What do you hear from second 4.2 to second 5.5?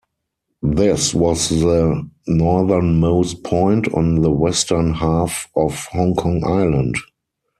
the western half